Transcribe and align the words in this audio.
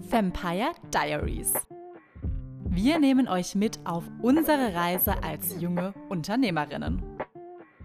Vampire 0.00 0.72
Diaries. 0.92 1.54
Wir 2.68 2.98
nehmen 2.98 3.28
euch 3.28 3.54
mit 3.54 3.80
auf 3.84 4.04
unsere 4.22 4.74
Reise 4.74 5.22
als 5.22 5.60
junge 5.60 5.94
Unternehmerinnen. 6.08 7.02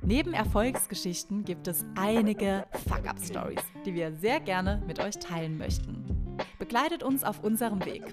Neben 0.01 0.33
Erfolgsgeschichten 0.33 1.45
gibt 1.45 1.67
es 1.67 1.85
einige 1.95 2.65
Fuck-Up-Stories, 2.87 3.63
die 3.85 3.93
wir 3.93 4.13
sehr 4.13 4.39
gerne 4.39 4.81
mit 4.85 4.99
euch 4.99 5.17
teilen 5.19 5.57
möchten. 5.57 6.37
Begleitet 6.59 7.03
uns 7.03 7.23
auf 7.23 7.43
unserem 7.43 7.83
Weg 7.85 8.03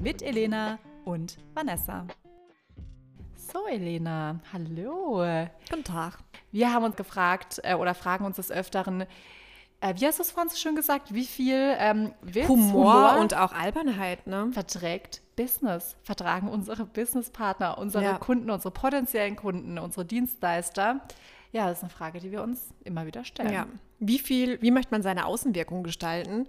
mit 0.00 0.22
Elena 0.22 0.78
und 1.04 1.38
Vanessa. 1.54 2.06
So, 3.34 3.66
Elena, 3.66 4.40
hallo. 4.52 5.24
Guten 5.70 5.84
Tag. 5.84 6.18
Wir 6.52 6.72
haben 6.72 6.84
uns 6.84 6.96
gefragt 6.96 7.60
äh, 7.62 7.74
oder 7.74 7.94
fragen 7.94 8.24
uns 8.24 8.36
des 8.36 8.50
Öfteren, 8.50 9.06
äh, 9.86 9.94
wie 10.00 10.06
hast 10.06 10.18
du 10.18 10.22
es 10.22 10.30
vorhin 10.30 10.50
so 10.50 10.56
schön 10.56 10.76
gesagt, 10.76 11.14
wie 11.14 11.24
viel 11.24 11.74
ähm, 11.78 12.12
Witz, 12.22 12.48
Humor, 12.48 13.16
und 13.18 13.34
auch 13.34 13.52
Albernheit, 13.52 14.26
ne? 14.26 14.50
verträgt 14.52 15.22
Business, 15.36 15.96
vertragen 16.02 16.48
unsere 16.48 16.84
Businesspartner, 16.86 17.78
unsere 17.78 18.04
Ja. 18.04 18.18
Kunden, 18.18 18.50
unsere 18.50 18.70
potenziellen 18.70 19.36
Kunden, 19.36 19.78
unsere 19.78 20.04
Dienstleister? 20.04 21.00
Ja, 21.52 21.68
das 21.68 21.78
ist 21.78 21.84
eine 21.84 21.90
Frage, 21.90 22.20
die 22.20 22.32
wir 22.32 22.42
uns 22.42 22.68
immer 22.84 23.06
wieder 23.06 23.24
stellen. 23.24 23.52
Ja. 23.52 23.66
Wie 23.98 24.18
viel, 24.18 24.60
wie 24.60 24.70
möchte 24.70 24.92
man 24.92 25.02
seine 25.02 25.26
Außenwirkung 25.26 25.82
gestalten? 25.82 26.46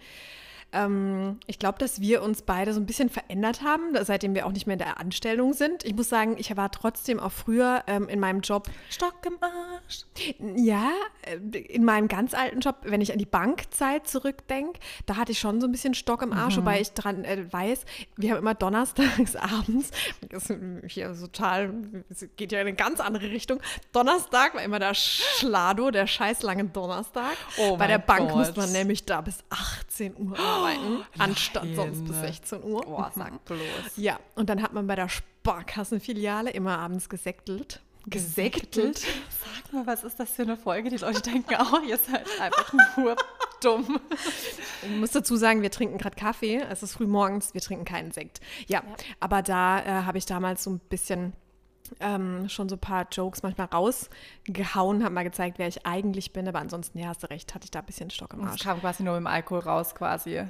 Ähm, 0.74 1.40
ich 1.48 1.60
glaube, 1.60 1.80
dass 1.80 2.02
wir 2.02 2.22
uns 2.22 2.42
beide 2.42 2.74
so 2.74 2.80
ein 2.80 2.86
bisschen 2.86 3.10
verändert 3.10 3.62
haben, 3.62 3.96
seitdem 4.04 4.36
wir 4.36 4.46
auch 4.46 4.52
nicht 4.52 4.68
mehr 4.68 4.74
in 4.74 4.80
der 4.80 5.00
Anstellung 5.00 5.54
sind. 5.54 5.86
Ich 5.86 5.96
muss 5.96 6.10
sagen, 6.10 6.36
ich 6.38 6.56
war 6.58 6.72
trotzdem 6.72 7.20
auch 7.20 7.32
früher 7.32 7.84
ähm, 7.88 8.10
in 8.10 8.20
meinem 8.20 8.42
Job 8.42 8.70
Stock 8.90 9.16
im 9.26 9.38
Arsch. 9.42 10.06
Ja, 10.56 10.92
äh, 11.22 11.58
in 11.58 11.86
meinem 11.86 12.08
ganz 12.08 12.34
alten 12.34 12.60
Job, 12.60 12.78
wenn 12.84 13.02
ich 13.02 13.14
an 13.14 13.18
die 13.18 13.26
Bankzeit 13.26 14.08
zurückdenke, 14.08 14.80
da 15.06 15.16
hatte 15.16 15.32
ich 15.32 15.40
schon 15.40 15.62
so 15.62 15.68
ein 15.68 15.72
bisschen 15.72 15.94
Stock 15.94 16.22
im 16.22 16.34
Arsch, 16.34 16.58
wobei 16.58 16.82
ich 16.82 16.92
dran 16.92 17.24
äh, 17.24 17.52
weiß, 17.52 17.86
wir 18.18 18.32
haben 18.32 18.40
immer 18.40 18.54
donnerstags 18.54 19.36
abends, 19.38 19.92
das 20.30 20.50
ist 20.50 20.60
hier 20.88 21.14
total, 21.18 21.74
es 22.10 22.28
geht 22.36 22.52
ja 22.52 22.60
in 22.60 22.68
eine 22.68 22.76
ganz 22.76 23.00
andere 23.00 23.30
Richtung. 23.30 23.62
Donnerstag 23.92 24.56
war 24.56 24.64
immer 24.64 24.80
der 24.80 24.94
Schlado, 24.94 25.92
der 25.92 26.08
scheiß 26.08 26.42
lange 26.44 26.66
Donnerstag. 26.66 27.38
Oh 27.58 27.78
Bei 27.78 27.88
der 27.88 28.00
Bank 28.00 28.30
Gott. 28.30 28.38
musste 28.38 28.60
man 28.60 28.72
nämlich 28.72 29.06
da 29.06 29.22
bis 29.22 29.44
18 29.50 30.16
Uhr 30.18 30.38
arbeiten, 30.58 31.06
anstatt 31.18 31.68
sonst 31.76 32.06
bis 32.06 32.16
nein. 32.16 32.26
16 32.28 32.64
Uhr. 32.64 32.82
Boah, 32.82 33.12
sag 33.16 33.46
bloß. 33.46 33.60
Ja, 33.96 34.20
und 34.36 34.50
dann 34.50 34.62
hat 34.62 34.74
man 34.74 34.88
bei 34.88 34.96
der 34.96 35.10
Sparkassenfiliale 35.10 36.52
immer 36.52 36.78
abends 36.80 37.10
gesektelt. 37.10 37.82
Gesektelt? 38.10 39.00
Sag 39.00 39.74
mal, 39.74 39.86
was 39.86 40.06
ist 40.06 40.18
das 40.20 40.32
für 40.32 40.44
eine 40.44 40.56
Folge? 40.56 40.90
Die 40.90 40.98
Leute 40.98 41.22
denken 41.22 41.56
auch, 41.56 41.82
ihr 41.88 41.98
seid 41.98 42.26
einfach 42.40 42.74
nur 42.96 43.18
dumm. 43.62 44.00
Ich 44.84 44.90
muss 44.90 45.12
dazu 45.12 45.36
sagen, 45.36 45.62
wir 45.62 45.72
trinken 45.72 45.98
gerade 45.98 46.16
Kaffee. 46.16 46.58
Es 46.58 46.84
ist 46.84 46.94
früh 46.94 47.08
morgens, 47.08 47.54
wir 47.54 47.62
trinken 47.62 47.84
keinen 47.84 48.12
Sekt. 48.12 48.40
Ja, 48.68 48.82
aber 49.20 49.42
da 49.42 49.80
äh, 49.80 50.04
habe 50.06 50.18
ich 50.18 50.26
damals 50.26 50.64
so 50.64 50.70
ein 50.70 50.80
bisschen 50.80 51.34
ähm, 52.00 52.48
schon 52.50 52.70
so 52.70 52.76
ein 52.76 52.80
paar 52.80 53.08
Jokes 53.12 53.44
manchmal 53.44 53.68
rausgehauen, 53.68 55.04
habe 55.04 55.14
mal 55.14 55.24
gezeigt, 55.24 55.60
wer 55.60 55.68
ich 55.68 55.86
eigentlich 55.86 56.34
bin. 56.34 56.48
Aber 56.48 56.60
ansonsten, 56.60 57.00
ja, 57.00 57.08
hast 57.10 57.24
du 57.24 57.30
recht, 57.30 57.54
hatte 57.56 57.66
ich 57.66 57.72
da 57.72 57.80
ein 57.80 57.86
bisschen 57.86 58.10
Stock 58.10 58.34
im 58.34 58.42
Das 58.42 58.52
Arsch. 58.52 58.64
kam 58.64 58.80
quasi 58.80 59.04
nur 59.04 59.18
im 59.18 59.28
Alkohol 59.28 59.62
raus, 59.62 59.96
quasi. 59.96 60.44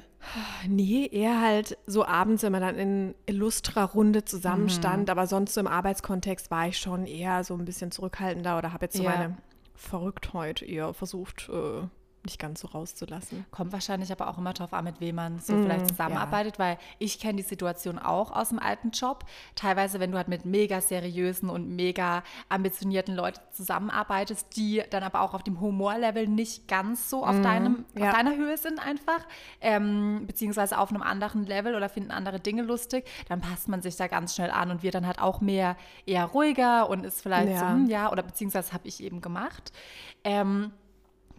Nee, 0.68 1.08
eher 1.12 1.40
halt 1.42 1.78
so 1.86 2.06
abends, 2.06 2.44
wenn 2.44 2.52
man 2.52 2.62
dann 2.62 2.76
in 2.76 3.16
Illustra-Runde 3.28 4.26
zusammenstand. 4.26 5.10
Aber 5.10 5.28
sonst 5.28 5.54
so 5.54 5.60
im 5.62 5.68
Arbeitskontext 5.68 6.50
war 6.52 6.68
ich 6.68 6.78
schon 6.80 7.06
eher 7.06 7.44
so 7.44 7.54
ein 7.56 7.66
bisschen 7.66 7.92
zurückhaltender 7.92 8.58
oder 8.58 8.74
habe 8.74 8.86
jetzt 8.86 8.98
so 8.98 9.04
Ja. 9.04 9.10
meine 9.12 9.38
Verrücktheit 9.76 10.62
eher 10.64 10.94
versucht, 10.94 11.50
äh, 11.50 11.88
nicht 12.28 12.40
ganz 12.40 12.62
so 12.62 12.68
rauszulassen. 12.68 13.46
Kommt 13.52 13.72
wahrscheinlich 13.72 14.12
aber 14.12 14.28
auch 14.30 14.38
immer 14.38 14.54
drauf 14.54 14.74
an, 14.74 14.84
mit 14.86 15.00
wem 15.02 15.16
man 15.16 15.40
so 15.40 15.54
Mm, 15.54 15.64
vielleicht 15.64 15.88
zusammenarbeitet, 15.88 16.60
weil 16.60 16.78
ich 17.00 17.20
kenne 17.20 17.38
die 17.38 17.44
Situation 17.44 17.98
auch 17.98 18.32
aus 18.32 18.50
dem 18.50 18.60
alten 18.60 18.92
Job. 18.92 19.26
Teilweise, 19.56 20.00
wenn 20.00 20.12
du 20.12 20.18
halt 20.18 20.28
mit 20.28 20.46
mega 20.46 20.82
seriösen 20.82 21.50
und 21.50 21.76
mega 21.76 22.24
ambitionierten 22.50 23.16
Leuten 23.16 23.40
zusammenarbeitest, 23.52 24.56
die 24.56 24.84
dann 24.90 25.04
aber 25.04 25.22
auch 25.22 25.34
auf 25.34 25.44
dem 25.44 25.60
Humorlevel 25.60 26.28
nicht 26.28 26.68
ganz 26.68 27.10
so 27.10 27.26
auf, 27.26 27.42
deinem, 27.42 27.86
Mm, 27.96 28.00
ja. 28.00 28.10
auf 28.10 28.16
deiner 28.16 28.36
Höhe 28.36 28.58
sind 28.58 28.86
einfach, 28.86 29.26
ähm, 29.62 30.26
beziehungsweise 30.28 30.78
auf 30.78 30.90
einem 30.90 31.02
anderen 31.02 31.46
Level 31.46 31.76
oder 31.76 31.90
finden 31.90 32.12
andere 32.12 32.40
Dinge 32.40 32.62
lustig, 32.64 33.06
dann 33.30 33.42
passt 33.42 33.68
man 33.70 33.82
sich 33.82 33.96
da 33.96 34.08
ganz 34.08 34.36
schnell 34.36 34.52
an 34.52 34.70
und 34.72 34.84
wird 34.84 34.96
dann 34.96 35.08
halt 35.08 35.20
auch 35.22 35.42
mehr 35.42 35.78
eher 36.06 36.26
ruhiger 36.26 36.90
und 36.90 37.06
ist 37.06 37.22
vielleicht 37.22 37.58
so, 37.58 37.66
Ja. 37.66 37.72
hm, 37.72 37.88
ja, 37.88 38.12
oder 38.12 38.24
beziehungsweise 38.24 38.74
habe 38.74 38.88
ich 38.88 39.02
eben 39.02 39.22
gemacht. 39.22 39.72
Ähm, 40.24 40.72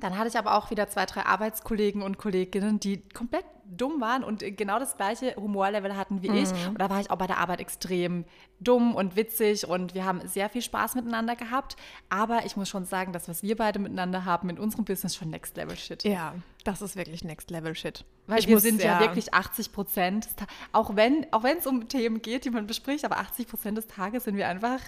dann 0.00 0.16
hatte 0.16 0.28
ich 0.28 0.38
aber 0.38 0.54
auch 0.56 0.70
wieder 0.70 0.88
zwei, 0.88 1.06
drei 1.06 1.22
Arbeitskollegen 1.26 2.02
und 2.02 2.18
Kolleginnen, 2.18 2.80
die 2.80 3.02
komplett 3.10 3.44
dumm 3.70 4.00
waren 4.00 4.24
und 4.24 4.40
genau 4.56 4.78
das 4.78 4.96
gleiche 4.96 5.36
Humorlevel 5.36 5.94
hatten 5.96 6.22
wie 6.22 6.28
ich. 6.30 6.48
Und 6.68 6.78
da 6.80 6.88
war 6.88 7.00
ich 7.00 7.10
auch 7.10 7.18
bei 7.18 7.26
der 7.26 7.36
Arbeit 7.38 7.60
extrem 7.60 8.24
dumm 8.60 8.94
und 8.94 9.14
witzig 9.14 9.68
und 9.68 9.94
wir 9.94 10.06
haben 10.06 10.26
sehr 10.26 10.48
viel 10.48 10.62
Spaß 10.62 10.94
miteinander 10.94 11.36
gehabt. 11.36 11.76
Aber 12.08 12.46
ich 12.46 12.56
muss 12.56 12.68
schon 12.70 12.86
sagen, 12.86 13.12
das, 13.12 13.28
was 13.28 13.42
wir 13.42 13.56
beide 13.56 13.78
miteinander 13.78 14.24
haben 14.24 14.48
in 14.48 14.58
unserem 14.58 14.84
Business, 14.86 15.14
schon 15.16 15.28
Next 15.28 15.56
Level 15.56 15.76
Shit. 15.76 16.04
Ja, 16.04 16.34
das 16.64 16.80
ist 16.80 16.96
wirklich 16.96 17.24
Next 17.24 17.50
Level 17.50 17.74
Shit. 17.74 18.06
Weil 18.26 18.38
Ich 18.38 18.46
wir 18.46 18.54
muss- 18.54 18.62
sind 18.62 18.80
ja, 18.82 18.94
ja. 18.94 19.00
wirklich 19.00 19.34
80 19.34 19.72
Prozent, 19.72 20.28
auch 20.72 20.96
wenn 20.96 21.26
auch 21.30 21.42
wenn 21.42 21.58
es 21.58 21.66
um 21.66 21.88
Themen 21.88 22.22
geht, 22.22 22.46
die 22.46 22.50
man 22.50 22.66
bespricht, 22.66 23.04
aber 23.04 23.18
80 23.18 23.48
Prozent 23.48 23.76
des 23.76 23.86
Tages 23.86 24.24
sind 24.24 24.36
wir 24.36 24.48
einfach 24.48 24.80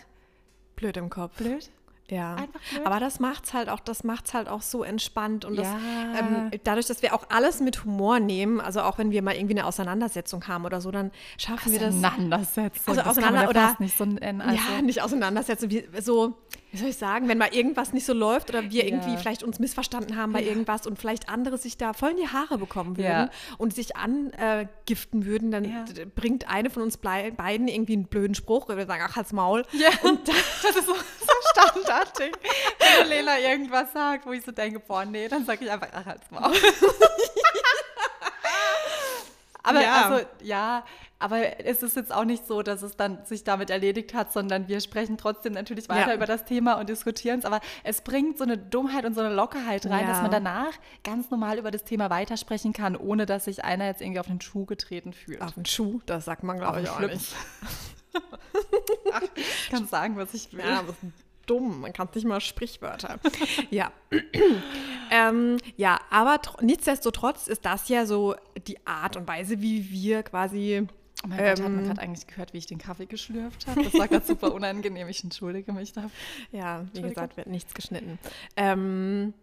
Blöd 0.76 0.96
im 0.96 1.10
Kopf. 1.10 1.36
blöd. 1.36 1.68
Ja, 2.10 2.36
aber 2.84 3.00
das 3.00 3.20
macht's 3.20 3.54
halt 3.54 3.68
auch, 3.68 3.80
das 3.80 4.04
macht's 4.04 4.34
halt 4.34 4.48
auch 4.48 4.62
so 4.62 4.82
entspannt 4.82 5.44
und 5.44 5.56
das, 5.56 5.66
Ja. 5.68 5.78
ähm, 6.18 6.50
dadurch, 6.64 6.86
dass 6.86 7.02
wir 7.02 7.14
auch 7.14 7.24
alles 7.30 7.60
mit 7.60 7.84
Humor 7.84 8.20
nehmen, 8.20 8.60
also 8.60 8.82
auch 8.82 8.98
wenn 8.98 9.10
wir 9.10 9.22
mal 9.22 9.34
irgendwie 9.34 9.54
eine 9.54 9.66
Auseinandersetzung 9.66 10.46
haben 10.48 10.64
oder 10.64 10.80
so, 10.80 10.90
dann 10.90 11.10
schaffen 11.38 11.72
wir 11.72 11.78
das. 11.80 11.94
Auseinandersetzung. 11.94 12.88
Also 12.88 13.00
das 13.02 13.06
auseinander- 13.18 13.48
oder- 13.48 13.76
nicht 13.78 13.96
so 13.96 14.04
nennen. 14.04 14.40
Also. 14.40 14.54
Ja, 14.74 14.82
nicht 14.82 15.02
auseinandersetzen, 15.02 15.70
wie, 15.70 15.84
so, 16.00 16.34
wie 16.72 16.76
soll 16.76 16.88
ich 16.88 16.96
sagen, 16.96 17.28
wenn 17.28 17.38
mal 17.38 17.52
irgendwas 17.54 17.92
nicht 17.92 18.04
so 18.06 18.12
läuft 18.12 18.48
oder 18.50 18.70
wir 18.70 18.84
irgendwie 18.86 19.10
Ja. 19.12 19.16
vielleicht 19.16 19.42
uns 19.42 19.58
missverstanden 19.58 20.16
haben 20.16 20.32
bei 20.32 20.42
irgendwas 20.42 20.86
und 20.86 20.98
vielleicht 20.98 21.28
andere 21.28 21.58
sich 21.58 21.76
da 21.76 21.92
voll 21.92 22.10
in 22.10 22.16
die 22.16 22.28
Haare 22.28 22.58
bekommen 22.58 22.96
würden 22.96 23.06
Ja. 23.10 23.30
und 23.58 23.74
sich 23.74 23.96
angiften 23.96 25.24
würden, 25.26 25.50
dann 25.50 25.64
Ja. 25.64 25.84
bringt 26.14 26.48
eine 26.48 26.70
von 26.70 26.82
uns 26.82 26.96
beiden 26.96 27.68
irgendwie 27.68 27.94
einen 27.94 28.04
blöden 28.06 28.34
Spruch 28.34 28.68
und 28.68 28.76
wir 28.76 28.86
sagen, 28.86 29.02
ach, 29.06 29.16
halt's 29.16 29.32
Maul. 29.32 29.64
Ja, 29.72 29.88
und 30.08 30.20
das 30.62 30.76
ist 30.76 30.86
so, 30.86 30.94
so 30.94 31.19
Standardding. 31.52 32.32
Wenn 32.98 33.08
Lena 33.08 33.38
irgendwas 33.38 33.92
sagt, 33.92 34.26
wo 34.26 34.32
ich 34.32 34.44
so 34.44 34.52
denke, 34.52 34.80
boah, 34.80 35.04
nee, 35.04 35.28
dann 35.28 35.44
sage 35.44 35.64
ich 35.64 35.70
einfach, 35.70 35.88
ach, 35.92 36.04
halt's 36.06 36.30
Maul. 36.30 36.52
aber 39.62 39.82
Ja. 39.82 40.02
also, 40.10 40.26
ja, 40.42 40.84
aber 41.18 41.60
es 41.66 41.82
ist 41.82 41.96
jetzt 41.96 42.12
auch 42.12 42.24
nicht 42.24 42.46
so, 42.46 42.62
dass 42.62 42.80
es 42.80 42.96
dann 42.96 43.24
sich 43.26 43.44
damit 43.44 43.68
erledigt 43.68 44.14
hat, 44.14 44.32
sondern 44.32 44.68
wir 44.68 44.80
sprechen 44.80 45.18
trotzdem 45.18 45.52
natürlich 45.52 45.88
weiter 45.90 46.08
Ja. 46.08 46.14
über 46.14 46.24
das 46.24 46.46
Thema 46.46 46.74
und 46.80 46.88
diskutieren 46.88 47.40
es. 47.40 47.44
Aber 47.44 47.60
es 47.84 48.00
bringt 48.00 48.38
so 48.38 48.44
eine 48.44 48.56
Dummheit 48.56 49.04
und 49.04 49.14
so 49.14 49.20
eine 49.20 49.34
Lockerheit 49.34 49.84
rein, 49.86 50.06
Ja. 50.06 50.12
dass 50.12 50.22
man 50.22 50.30
danach 50.30 50.72
ganz 51.04 51.30
normal 51.30 51.58
über 51.58 51.70
das 51.70 51.84
Thema 51.84 52.08
weitersprechen 52.08 52.72
kann, 52.72 52.96
ohne 52.96 53.26
dass 53.26 53.44
sich 53.44 53.62
einer 53.64 53.84
jetzt 53.86 54.00
irgendwie 54.00 54.20
auf 54.20 54.26
den 54.28 54.40
Schuh 54.40 54.64
getreten 54.64 55.12
fühlt. 55.12 55.42
Auf 55.42 55.52
den 55.54 55.66
Schuh, 55.66 56.00
das 56.06 56.24
sagt 56.24 56.42
man, 56.42 56.58
glaube 56.58 56.78
Auf 56.78 56.84
ich, 56.84 56.90
auch 56.90 57.00
nicht. 57.00 57.34
Ach, 59.12 59.22
ich 59.36 59.68
kann 59.70 59.86
sagen, 59.86 60.16
was 60.16 60.32
ich 60.32 60.50
will. 60.54 60.64
Ja, 60.64 60.82
dumm. 61.50 61.80
Man 61.80 61.92
kann 61.92 62.08
nicht 62.14 62.24
mal 62.26 62.40
Sprichwörter. 62.40 63.18
ja. 63.70 63.90
ähm, 65.10 65.56
ja, 65.76 65.98
aber 66.10 66.36
tr- 66.36 66.62
nichtsdestotrotz 66.62 67.46
ist 67.48 67.64
das 67.64 67.88
ja 67.88 68.06
so 68.06 68.34
die 68.66 68.78
Art 68.86 69.16
und 69.16 69.26
Weise, 69.28 69.60
wie 69.60 69.90
wir 69.90 70.22
quasi. 70.22 70.86
Oh 71.24 71.28
mein 71.28 71.38
Gott, 71.38 71.48
hat 71.48 71.58
man 71.60 71.78
Ähm, 71.80 71.84
gerade 71.86 72.00
eigentlich 72.00 72.26
gehört, 72.26 72.54
wie 72.54 72.58
ich 72.58 72.66
den 72.66 72.78
Kaffee 72.78 73.06
geschlürft 73.06 73.66
habe? 73.66 73.82
Das 73.84 73.92
war 73.94 74.08
gerade 74.08 74.24
super 74.24 74.54
unangenehm. 74.54 75.08
Ich 75.08 75.22
entschuldige 75.22 75.72
mich 75.72 75.92
dafür. 75.92 76.10
Ja, 76.52 76.86
wie 76.94 77.02
gesagt, 77.02 77.36
wird 77.36 77.46
nichts 77.48 77.74
geschnitten. 77.74 78.18
Ähm, 78.56 79.34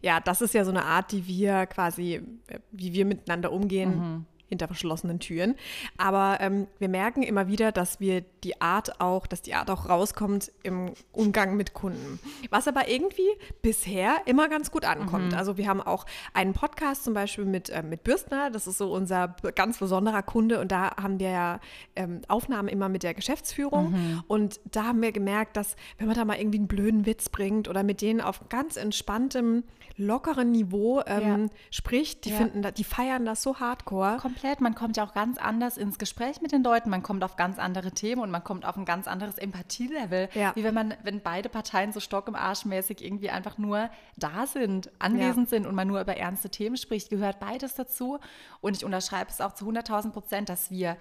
ja, 0.00 0.20
das 0.20 0.40
ist 0.42 0.54
ja 0.54 0.64
so 0.64 0.70
eine 0.70 0.84
Art, 0.84 1.10
die 1.12 1.26
wir 1.26 1.66
quasi, 1.66 2.22
äh, 2.46 2.58
wie 2.70 2.92
wir 2.92 3.04
miteinander 3.04 3.50
umgehen. 3.52 4.26
Hinter 4.54 4.66
verschlossenen 4.68 5.18
Türen. 5.20 5.54
Aber 5.98 6.38
ähm, 6.40 6.66
wir 6.78 6.88
merken 6.88 7.22
immer 7.22 7.48
wieder, 7.48 7.72
dass 7.72 8.00
wir 8.00 8.22
die 8.44 8.60
Art 8.60 9.00
auch, 9.00 9.26
dass 9.26 9.42
die 9.42 9.54
Art 9.54 9.70
auch 9.70 9.88
rauskommt 9.88 10.50
im 10.62 10.92
Umgang 11.12 11.56
mit 11.56 11.74
Kunden. 11.74 12.18
Was 12.50 12.68
aber 12.68 12.88
irgendwie 12.88 13.28
bisher 13.62 14.16
immer 14.26 14.48
ganz 14.48 14.70
gut 14.70 14.84
ankommt. 14.84 15.34
Also 15.34 15.56
wir 15.56 15.68
haben 15.68 15.80
auch 15.82 16.06
einen 16.32 16.52
Podcast 16.52 17.04
zum 17.04 17.14
Beispiel 17.14 17.44
mit, 17.44 17.70
äh, 17.70 17.82
mit 17.82 18.04
Bürstner, 18.04 18.50
das 18.50 18.66
ist 18.66 18.78
so 18.78 18.92
unser 18.92 19.34
ganz 19.54 19.78
besonderer 19.78 20.22
Kunde 20.22 20.60
und 20.60 20.70
da 20.72 20.96
haben 20.96 21.18
wir 21.18 21.30
ja 21.30 21.60
ähm, 21.96 22.20
Aufnahmen 22.28 22.68
immer 22.68 22.88
mit 22.88 23.02
der 23.02 23.14
Geschäftsführung 23.14 23.94
und 24.28 24.60
da 24.70 24.84
haben 24.84 25.02
wir 25.02 25.12
gemerkt, 25.12 25.56
dass 25.56 25.76
wenn 25.98 26.06
man 26.06 26.16
da 26.16 26.24
mal 26.24 26.36
irgendwie 26.38 26.58
einen 26.58 26.68
blöden 26.68 27.06
Witz 27.06 27.28
bringt 27.28 27.68
oder 27.68 27.82
mit 27.82 28.00
denen 28.00 28.20
auf 28.20 28.48
ganz 28.48 28.76
entspanntem, 28.76 29.64
lockeren 29.96 30.50
Niveau 30.50 31.02
ähm, 31.06 31.50
spricht, 31.70 32.24
die 32.24 32.30
Ja. 32.30 32.36
finden, 32.36 32.62
da, 32.62 32.70
die 32.70 32.84
feiern 32.84 33.24
das 33.24 33.42
so 33.42 33.58
hardcore. 33.60 34.18
Komplett. 34.20 34.43
Komplett, 34.44 34.60
man 34.60 34.74
kommt 34.74 34.98
ja 34.98 35.04
auch 35.04 35.14
ganz 35.14 35.38
anders 35.38 35.78
ins 35.78 35.98
Gespräch 35.98 36.42
mit 36.42 36.52
den 36.52 36.62
Leuten, 36.62 36.90
man 36.90 37.02
kommt 37.02 37.24
auf 37.24 37.36
ganz 37.36 37.58
andere 37.58 37.92
Themen 37.92 38.20
und 38.20 38.30
man 38.30 38.44
kommt 38.44 38.66
auf 38.66 38.76
ein 38.76 38.84
ganz 38.84 39.08
anderes 39.08 39.38
Empathielevel, 39.38 40.28
Ja. 40.34 40.54
wie 40.54 40.62
wenn 40.64 40.74
man, 40.74 40.94
wenn 41.02 41.22
beide 41.22 41.48
Parteien 41.48 41.92
so 41.92 42.00
stock 42.00 42.28
im 42.28 42.34
Arsch 42.34 42.66
mäßig 42.66 43.02
irgendwie 43.02 43.30
einfach 43.30 43.56
nur 43.56 43.88
da 44.16 44.46
sind, 44.46 44.90
anwesend 44.98 45.48
sind 45.48 45.66
und 45.66 45.74
man 45.74 45.88
nur 45.88 45.98
über 46.02 46.16
ernste 46.18 46.50
Themen 46.50 46.76
spricht, 46.76 47.08
gehört 47.08 47.40
beides 47.40 47.74
dazu. 47.74 48.18
Und 48.60 48.76
ich 48.76 48.84
unterschreibe 48.84 49.30
es 49.30 49.40
auch 49.40 49.52
zu 49.54 49.64
100.000 49.66 50.10
Prozent, 50.12 50.48
dass 50.50 50.70
wir 50.70 50.98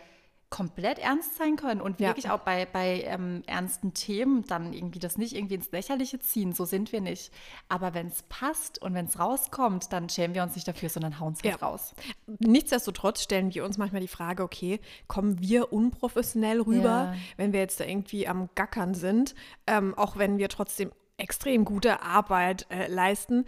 komplett 0.53 0.99
ernst 0.99 1.35
sein 1.37 1.55
können 1.55 1.81
und 1.81 1.99
Ja. 1.99 2.09
wirklich 2.09 2.29
auch 2.29 2.41
bei, 2.41 2.67
bei 2.67 3.01
ähm, 3.07 3.41
ernsten 3.47 3.95
Themen 3.95 4.43
dann 4.45 4.71
irgendwie 4.71 4.99
das 4.99 5.17
nicht 5.17 5.35
irgendwie 5.35 5.55
ins 5.55 5.71
Lächerliche 5.71 6.19
ziehen. 6.19 6.53
So 6.53 6.65
sind 6.65 6.91
wir 6.91 7.01
nicht. 7.01 7.33
Aber 7.69 7.95
wenn 7.95 8.05
es 8.05 8.21
passt 8.29 8.79
und 8.79 8.93
wenn 8.93 9.07
es 9.07 9.17
rauskommt, 9.17 9.91
dann 9.91 10.09
schämen 10.09 10.35
wir 10.35 10.43
uns 10.43 10.53
nicht 10.53 10.67
dafür, 10.67 10.89
sondern 10.89 11.19
hauen 11.19 11.33
es 11.33 11.43
halt 11.43 11.59
Ja. 11.59 11.67
raus. 11.67 11.95
Nichtsdestotrotz 12.39 13.23
stellen 13.23 13.51
wir 13.55 13.65
uns 13.65 13.79
manchmal 13.79 14.01
die 14.01 14.07
Frage, 14.07 14.43
okay, 14.43 14.79
kommen 15.07 15.41
wir 15.41 15.73
unprofessionell 15.73 16.61
rüber, 16.61 17.13
Ja. 17.13 17.13
wenn 17.37 17.51
wir 17.51 17.59
jetzt 17.59 17.79
da 17.79 17.85
irgendwie 17.85 18.27
am 18.27 18.49
Gackern 18.53 18.93
sind, 18.93 19.33
ähm, 19.65 19.97
auch 19.97 20.17
wenn 20.17 20.37
wir 20.37 20.49
trotzdem 20.49 20.91
extrem 21.17 21.65
gute 21.65 22.01
Arbeit 22.03 22.67
äh, 22.69 22.87
leisten? 22.87 23.45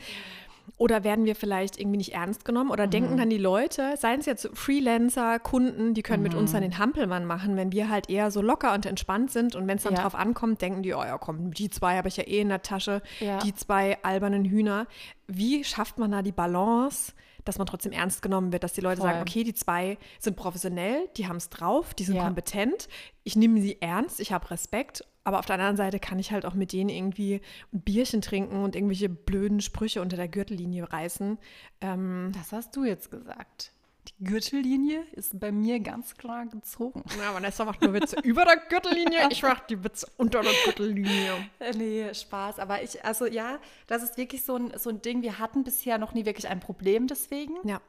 Oder 0.78 1.04
werden 1.04 1.26
wir 1.26 1.36
vielleicht 1.36 1.80
irgendwie 1.80 1.98
nicht 1.98 2.14
ernst 2.14 2.44
genommen? 2.46 2.70
Oder 2.72 2.88
denken 2.88 3.18
dann 3.18 3.30
die 3.30 3.38
Leute, 3.38 3.96
seien 3.98 4.20
es 4.20 4.26
jetzt 4.26 4.50
Freelancer, 4.54 5.40
Kunden, 5.40 5.94
die 5.94 6.02
können 6.02 6.24
mit 6.24 6.34
uns 6.36 6.52
dann 6.52 6.62
den 6.62 6.78
Hampelmann 6.78 7.26
machen, 7.26 7.56
wenn 7.56 7.72
wir 7.72 7.90
halt 7.90 8.10
eher 8.10 8.30
so 8.32 8.42
locker 8.42 8.74
und 8.74 8.86
entspannt 8.86 9.32
sind 9.32 9.56
und 9.56 9.68
wenn 9.68 9.78
es 9.78 9.84
dann 9.84 9.94
Ja. 9.94 10.02
drauf 10.02 10.16
ankommt, 10.16 10.62
denken 10.62 10.84
die, 10.84 10.94
oh 10.94 11.04
ja, 11.04 11.18
komm, 11.18 11.52
die 11.54 11.70
zwei 11.70 11.98
habe 11.98 12.08
ich 12.08 12.18
ja 12.18 12.24
eh 12.26 12.40
in 12.42 12.50
der 12.50 12.62
Tasche, 12.62 13.02
Ja. 13.20 13.40
die 13.40 13.54
zwei 13.54 13.98
albernen 14.04 14.44
Hühner. 14.46 14.88
Wie 15.28 15.64
schafft 15.64 15.98
man 15.98 16.12
da 16.12 16.22
die 16.22 16.32
Balance, 16.32 17.14
dass 17.46 17.58
man 17.60 17.68
trotzdem 17.68 17.92
ernst 17.92 18.22
genommen 18.22 18.52
wird, 18.52 18.64
dass 18.64 18.74
die 18.74 18.82
Leute 18.82 19.02
Voll. 19.02 19.10
sagen, 19.12 19.22
okay, 19.22 19.44
die 19.44 19.54
zwei 19.54 19.98
sind 20.20 20.36
professionell, 20.36 21.08
die 21.16 21.28
haben 21.28 21.38
es 21.38 21.50
drauf, 21.50 21.94
die 21.94 22.04
sind 22.04 22.16
Ja. 22.16 22.24
kompetent, 22.26 22.90
ich 23.24 23.36
nehme 23.36 23.62
sie 23.62 23.82
ernst, 23.82 24.20
ich 24.20 24.32
habe 24.34 24.50
Respekt, 24.50 25.04
aber 25.26 25.40
auf 25.40 25.46
der 25.46 25.56
anderen 25.56 25.76
Seite 25.76 26.00
kann 26.00 26.18
ich 26.20 26.32
halt 26.32 26.46
auch 26.46 26.54
mit 26.54 26.72
denen 26.72 26.90
irgendwie 26.90 27.42
ein 27.74 27.82
Bierchen 27.82 28.22
trinken 28.22 28.64
und 28.64 28.76
irgendwelche 28.76 29.10
blöden 29.10 29.60
Sprüche 29.60 30.02
unter 30.02 30.16
der 30.16 30.30
Gürtellinie 30.30 30.92
reißen. 30.92 31.38
Ähm, 31.82 32.32
Das 32.34 32.54
hast 32.54 32.76
du 32.78 32.86
jetzt 32.86 33.12
gesagt. 33.12 33.74
Die 34.20 34.24
Gürtellinie 34.24 35.02
ist 35.14 35.40
bei 35.40 35.52
mir 35.52 35.80
ganz 35.80 36.14
klar 36.16 36.46
gezogen. 36.46 37.04
ja, 37.20 37.34
Vanessa 37.34 37.66
macht 37.66 37.82
nur 37.82 37.92
Witze 37.94 38.18
über 38.24 38.46
der 38.46 38.58
Gürtellinie, 38.70 39.28
ich 39.32 39.42
mache 39.42 39.64
die 39.68 39.84
Witze 39.84 40.08
unter 40.18 40.42
der 40.42 40.52
Gürtellinie. 40.64 41.32
Äh, 41.60 41.72
Nee, 41.76 42.14
Spaß. 42.14 42.60
Aber 42.60 42.84
ich, 42.84 43.04
also 43.04 43.26
ja, 43.26 43.58
das 43.88 44.04
ist 44.04 44.16
wirklich 44.18 44.46
so 44.46 44.58
ein, 44.58 44.74
so 44.78 44.92
ein 44.92 45.02
Ding. 45.02 45.24
Wir 45.24 45.40
hatten 45.40 45.64
bisher 45.64 45.98
noch 45.98 46.14
nie 46.14 46.24
wirklich 46.26 46.48
ein 46.48 46.60
Problem 46.60 47.08
deswegen. 47.08 47.56
Ja, 47.68 47.82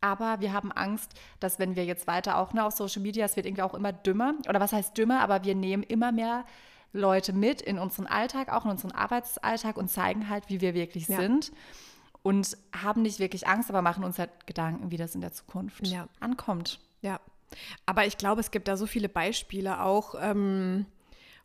Aber 0.00 0.40
wir 0.40 0.52
haben 0.52 0.72
Angst, 0.72 1.12
dass 1.40 1.58
wenn 1.58 1.76
wir 1.76 1.84
jetzt 1.84 2.06
weiter 2.06 2.38
auch 2.38 2.52
ne, 2.52 2.64
auf 2.64 2.72
Social 2.74 3.02
Media, 3.02 3.24
es 3.26 3.36
wird 3.36 3.46
irgendwie 3.46 3.62
auch 3.62 3.74
immer 3.74 3.92
dümmer. 3.92 4.34
Oder 4.48 4.60
was 4.60 4.72
heißt 4.72 4.96
dümmer? 4.96 5.20
Aber 5.20 5.44
wir 5.44 5.54
nehmen 5.54 5.82
immer 5.82 6.10
mehr 6.12 6.44
Leute 6.92 7.32
mit 7.32 7.60
in 7.62 7.78
unseren 7.78 8.06
Alltag, 8.06 8.50
auch 8.52 8.64
in 8.64 8.70
unseren 8.70 8.92
Arbeitsalltag 8.92 9.76
und 9.76 9.88
zeigen 9.88 10.28
halt, 10.28 10.48
wie 10.48 10.60
wir 10.60 10.74
wirklich 10.74 11.06
Ja. 11.08 11.18
sind. 11.20 11.52
Und 12.22 12.56
haben 12.76 13.02
nicht 13.02 13.18
wirklich 13.18 13.46
Angst, 13.48 13.70
aber 13.70 13.80
machen 13.80 14.04
uns 14.04 14.18
halt 14.18 14.46
Gedanken, 14.46 14.90
wie 14.90 14.96
das 14.98 15.14
in 15.14 15.20
der 15.22 15.32
Zukunft 15.32 15.86
Ja. 15.86 16.06
ankommt. 16.20 16.80
ja. 17.02 17.18
Aber 17.84 18.06
ich 18.06 18.16
glaube, 18.16 18.40
es 18.40 18.52
gibt 18.52 18.68
da 18.68 18.76
so 18.76 18.86
viele 18.86 19.08
Beispiele 19.08 19.82
auch 19.82 20.14
ähm, 20.20 20.86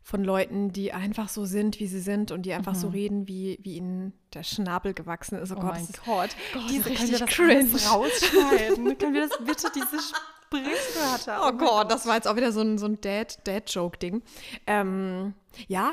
von 0.08 0.22
Leuten, 0.22 0.70
die 0.70 0.92
einfach 0.92 1.28
so 1.28 1.44
sind, 1.46 1.80
wie 1.80 1.88
sie 1.88 1.98
sind 1.98 2.30
und 2.30 2.42
die 2.42 2.52
einfach 2.52 2.76
so 2.76 2.86
reden, 2.86 3.26
wie, 3.26 3.58
wie 3.62 3.74
ihnen 3.78 4.12
der 4.34 4.44
Schnabel 4.44 4.94
gewachsen 4.94 5.36
ist. 5.36 5.50
Oh, 5.50 5.56
Oh 5.58 5.60
Gott, 5.60 5.72
mein 5.72 5.80
das 5.80 5.90
ist 5.96 6.04
Gott. 6.04 6.30
Diese, 6.70 6.82
können 6.94 7.10
wir 7.10 7.20
richtig 7.20 7.72
das 7.72 7.92
rausschneiden? 7.92 8.98
können 8.98 9.14
wir 9.14 9.28
das 9.28 9.36
bitte, 9.44 9.66
diese 9.74 9.98
Sprichwörter? 10.00 11.42
Oh 11.48 11.52
Gott, 11.52 11.90
das 11.90 12.06
war 12.06 12.14
jetzt 12.14 12.28
auch 12.28 12.36
wieder 12.36 12.52
so 12.52 12.60
ein, 12.60 12.78
so 12.78 12.86
ein 12.86 13.00
Dad- 13.00 13.40
Dad-Joke-Ding. 13.48 14.22
ähm, 14.68 15.34
ja, 15.66 15.92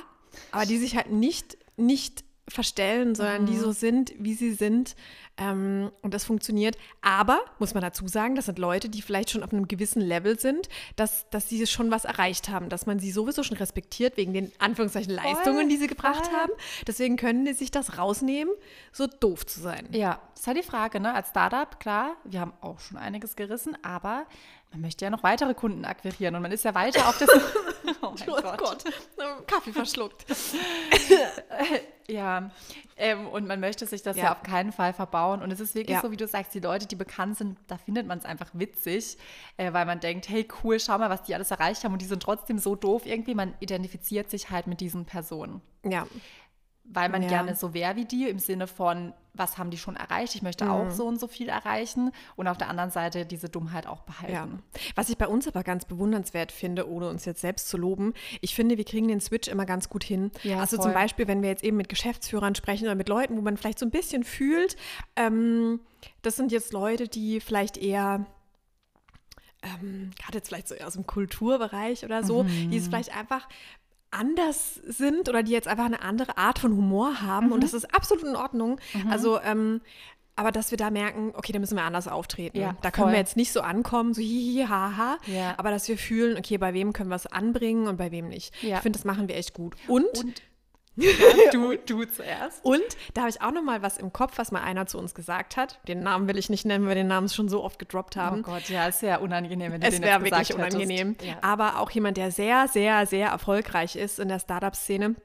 aber 0.51 0.68
die 0.68 0.77
sich 0.77 0.95
halt 0.95 1.12
nicht, 1.12 1.57
nicht 1.75 2.24
verstellen, 2.48 3.15
sondern 3.15 3.45
die 3.48 3.57
so 3.57 3.71
sind, 3.71 4.13
wie 4.19 4.36
sie 4.36 4.51
sind. 4.51 4.95
Ähm, 5.38 5.91
und 6.01 6.13
das 6.13 6.25
funktioniert. 6.25 6.77
Aber, 7.01 7.41
muss 7.57 7.74
man 7.74 7.81
dazu 7.81 8.07
sagen, 8.07 8.35
das 8.35 8.45
sind 8.45 8.59
Leute, 8.59 8.89
die 8.89 9.01
vielleicht 9.01 9.31
schon 9.31 9.44
auf 9.44 9.51
einem 9.51 9.68
gewissen 9.68 10.01
Level 10.01 10.39
sind, 10.39 10.69
dass, 10.95 11.27
dass 11.30 11.50
sie 11.50 11.65
schon 11.65 11.89
was 11.89 12.06
erreicht 12.06 12.50
haben, 12.50 12.69
dass 12.69 12.85
man 12.85 13.00
sie 13.00 13.12
sowieso 13.12 13.41
schon 13.44 13.57
respektiert 13.57 14.15
wegen 14.18 14.33
den 14.33 14.51
Anführungszeichen 14.59 15.13
Leistungen, 15.13 15.69
die 15.69 15.77
sie 15.77 15.88
gebracht 15.88 16.27
voll. 16.27 16.35
haben. 16.35 16.51
Deswegen 16.85 17.18
können 17.18 17.45
die 17.45 17.53
sich 17.53 17.71
das 17.71 17.97
rausnehmen, 17.97 18.53
so 18.91 19.07
doof 19.07 19.45
zu 19.45 19.59
sein. 19.59 19.88
Ja, 19.91 20.19
ist 20.35 20.45
halt 20.45 20.57
die 20.57 20.63
Frage, 20.63 21.00
ne? 21.00 21.13
Als 21.13 21.30
Startup, 21.30 21.79
klar, 21.79 22.15
wir 22.25 22.39
haben 22.39 22.53
auch 22.62 22.79
schon 22.79 22.97
einiges 22.97 23.36
gerissen, 23.36 23.75
aber 23.81 24.27
man 24.71 24.81
möchte 24.81 25.06
ja 25.06 25.12
noch 25.12 25.24
weitere 25.24 25.53
Kunden 25.53 25.86
akquirieren 25.86 26.36
und 26.36 26.41
man 26.41 26.51
ist 26.51 26.63
ja 26.65 26.75
weiter 26.75 27.07
auf 27.07 27.18
das. 27.18 27.29
oh 28.01 28.13
mein 28.19 28.57
Gott. 28.57 28.83
Kaffee 29.47 29.71
verschluckt. 29.71 30.25
Ja, 32.09 32.51
ähm, 32.97 33.27
und 33.27 33.47
man 33.47 33.59
möchte 33.59 33.85
sich 33.85 34.01
das 34.01 34.17
ja. 34.17 34.23
Ja. 34.25 34.31
auf 34.33 34.43
keinen 34.43 34.71
Fall 34.71 34.93
verbauen. 34.93 35.41
Und 35.41 35.51
es 35.51 35.59
ist 35.59 35.75
wirklich 35.75 35.95
Ja. 35.95 36.01
so, 36.01 36.11
wie 36.11 36.17
du 36.17 36.27
sagst, 36.27 36.53
die 36.53 36.59
Leute, 36.59 36.87
die 36.87 36.95
bekannt 36.95 37.37
sind, 37.37 37.57
da 37.67 37.77
findet 37.77 38.07
man 38.07 38.17
es 38.19 38.25
einfach 38.25 38.49
witzig, 38.53 39.17
äh, 39.57 39.73
weil 39.73 39.85
man 39.85 39.99
denkt, 39.99 40.29
hey, 40.29 40.47
cool, 40.63 40.79
schau 40.79 40.97
mal, 40.97 41.09
was 41.09 41.23
die 41.23 41.33
alles 41.35 41.51
erreicht 41.51 41.83
haben 41.83 41.93
und 41.93 42.01
die 42.01 42.05
sind 42.05 42.23
trotzdem 42.23 42.57
so 42.57 42.75
doof 42.75 43.05
irgendwie. 43.05 43.35
Man 43.35 43.53
identifiziert 43.59 44.29
sich 44.29 44.49
halt 44.49 44.67
mit 44.67 44.79
diesen 44.81 45.05
Personen. 45.05 45.61
Ja, 45.85 46.07
weil 46.85 47.09
man 47.09 47.23
Ja. 47.23 47.29
gerne 47.29 47.55
so 47.55 47.73
wäre 47.73 47.95
wie 47.95 48.05
die 48.05 48.27
im 48.29 48.39
Sinne 48.39 48.67
von, 48.67 49.13
was 49.33 49.57
haben 49.57 49.71
die 49.71 49.77
schon 49.77 49.95
erreicht? 49.95 50.35
Ich 50.35 50.44
möchte 50.44 50.69
auch 50.69 50.91
so 50.91 51.07
und 51.07 51.19
so 51.19 51.27
viel 51.27 51.50
erreichen 51.50 52.12
und 52.35 52.47
auf 52.47 52.57
der 52.57 52.69
anderen 52.69 52.91
Seite 52.91 53.25
diese 53.25 53.50
Dummheit 53.50 53.88
auch 53.88 54.01
behalten. 54.01 54.33
Ja. 54.33 54.47
Was 54.95 55.09
ich 55.09 55.18
bei 55.18 55.27
uns 55.27 55.47
aber 55.47 55.63
ganz 55.63 55.85
bewundernswert 55.85 56.51
finde, 56.51 56.88
ohne 56.88 57.09
uns 57.09 57.25
jetzt 57.25 57.41
selbst 57.41 57.68
zu 57.68 57.77
loben, 57.77 58.13
ich 58.41 58.53
finde, 58.53 58.77
wir 58.77 58.85
kriegen 58.85 59.07
den 59.07 59.21
Switch 59.21 59.47
immer 59.47 59.65
ganz 59.65 59.89
gut 59.89 60.03
hin. 60.03 60.31
Ja, 60.44 60.59
also 60.59 60.75
voll. 60.77 60.85
zum 60.85 60.94
Beispiel, 60.94 61.27
wenn 61.27 61.41
wir 61.41 61.50
jetzt 61.50 61.63
eben 61.63 61.77
mit 61.77 61.89
Geschäftsführern 61.89 62.53
sprechen 62.53 62.85
oder 62.85 62.95
mit 62.95 63.09
Leuten, 63.09 63.35
wo 63.35 63.41
man 63.41 63.57
vielleicht 63.57 63.80
so 63.80 63.85
ein 63.85 63.91
bisschen 63.91 64.24
fühlt, 64.24 64.75
ähm, 65.15 65.79
das 66.21 66.36
sind 66.36 66.51
jetzt 66.51 66.71
Leute, 66.71 67.07
die 67.07 67.39
vielleicht 67.39 67.77
eher 67.77 68.25
ähm, 69.63 70.12
gerade 70.19 70.38
jetzt 70.38 70.50
vielleicht 70.50 70.68
so 70.68 70.75
eher 70.75 70.88
aus 70.88 70.94
dem 70.94 71.07
Kulturbereich 71.07 72.03
oder 72.03 72.24
so, 72.24 72.44
die 72.44 72.77
es 72.77 72.88
vielleicht 72.88 73.15
einfach 73.15 73.47
anders 74.13 74.75
sind 74.75 75.27
oder 75.30 75.44
die 75.44 75.51
jetzt 75.51 75.68
einfach 75.68 75.86
eine 75.86 76.01
andere 76.01 76.38
Art 76.38 76.60
von 76.60 76.71
Humor 76.71 77.21
haben 77.21 77.51
und 77.51 77.63
das 77.63 77.74
ist 77.74 77.94
absolut 77.95 78.24
in 78.24 78.36
Ordnung. 78.36 78.80
Also 79.10 79.39
ähm, 79.42 79.81
aber 80.36 80.51
dass 80.51 80.71
wir 80.71 80.77
da 80.77 80.89
merken, 80.89 81.31
okay, 81.36 81.51
da 81.54 81.60
müssen 81.60 81.75
wir 81.75 81.83
anders 81.83 82.07
auftreten. 82.07 82.57
Ja, 82.57 82.75
da 82.81 82.89
können 82.89 83.06
voll. 83.06 83.12
wir 83.13 83.19
jetzt 83.19 83.38
nicht 83.38 83.51
so 83.51 83.62
ankommen, 83.62 84.13
so 84.15 84.21
hihi, 84.21 84.65
haha, 84.68 85.18
Ja. 85.27 85.54
aber 85.57 85.69
dass 85.69 85.88
wir 85.88 85.98
fühlen, 85.98 86.38
okay, 86.38 86.57
bei 86.57 86.74
wem 86.74 86.92
können 86.92 87.10
wir 87.10 87.15
es 87.15 87.27
anbringen 87.27 87.88
und 87.88 87.98
bei 87.98 88.12
wem 88.12 88.30
nicht. 88.30 88.51
Ja. 88.63 88.77
Ich 88.77 88.81
finde, 88.81 88.98
das 88.98 89.06
machen 89.06 89.27
wir 89.27 89.36
echt 89.36 89.54
gut. 89.54 89.75
Und, 89.88 90.06
und, 90.24 90.42
Und 90.95 91.53
du, 91.53 91.75
du 91.75 92.05
zuerst. 92.05 92.63
da 93.13 93.21
habe 93.21 93.29
ich 93.29 93.41
auch 93.41 93.51
noch 93.51 93.63
mal 93.63 93.81
was 93.81 93.97
im 93.97 94.13
Kopf, 94.13 94.37
was 94.37 94.51
mal 94.51 94.61
einer 94.61 94.85
zu 94.85 94.99
uns 94.99 95.15
gesagt 95.15 95.57
hat. 95.57 95.79
Den 95.87 96.01
Namen 96.01 96.27
will 96.27 96.37
ich 96.37 96.49
nicht 96.49 96.65
nennen, 96.65 96.83
weil 96.83 96.89
wir 96.89 96.95
den 96.95 97.07
Namen 97.07 97.29
schon 97.29 97.49
so 97.49 97.63
oft 97.63 97.79
gedroppt 97.79 98.15
haben. 98.15 98.39
Oh 98.39 98.43
Gott, 98.43 98.69
ja, 98.69 98.87
ist 98.87 99.01
ja 99.01 99.17
unangenehm, 99.17 99.71
wenn 99.71 99.81
du 99.81 99.87
Es 99.87 99.95
den 99.95 100.03
wäre 100.03 100.23
jetzt 100.23 100.31
wirklich 100.31 100.47
gesagt 100.49 100.73
unangenehm. 100.73 101.15
Ja. 101.21 101.37
Aber 101.41 101.79
auch 101.79 101.89
jemand, 101.91 102.17
der 102.17 102.31
sehr, 102.31 102.67
sehr, 102.67 103.05
sehr 103.07 103.29
erfolgreich 103.29 103.95
ist 103.95 104.19
in 104.19 104.27
der 104.27 104.39
Startup-Szene 104.39 105.15